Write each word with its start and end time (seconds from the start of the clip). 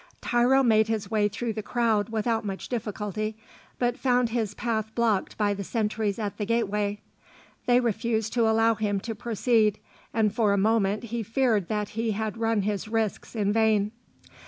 Tiro 0.19 0.63
made 0.63 0.87
his 0.87 1.11
way 1.11 1.27
through 1.27 1.53
the 1.53 1.61
crowd 1.61 2.09
without 2.09 2.43
much 2.43 2.69
difficulty, 2.69 3.37
but 3.77 3.99
found 3.99 4.29
his 4.29 4.55
path 4.55 4.89
blocked 4.95 5.37
by 5.37 5.53
the 5.53 5.63
sentries 5.63 6.17
at 6.17 6.39
the 6.39 6.45
gateway. 6.47 6.97
They 7.67 7.79
refused 7.79 8.33
to 8.33 8.49
allow 8.49 8.73
him 8.73 8.99
to 9.01 9.13
proceed, 9.13 9.77
and 10.11 10.33
for 10.33 10.53
a 10.53 10.57
moment 10.57 11.03
he 11.03 11.21
feared 11.21 11.67
that 11.67 11.89
he 11.89 12.13
had 12.13 12.35
run 12.39 12.63
his 12.63 12.87
risks 12.87 13.35
in 13.35 13.53
vain. 13.53 13.91